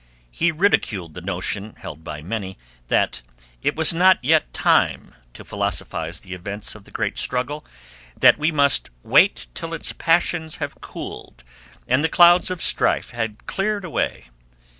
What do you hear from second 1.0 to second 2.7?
the notion, held by many,